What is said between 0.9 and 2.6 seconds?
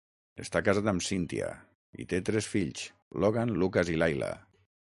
amb Cynthia i té tres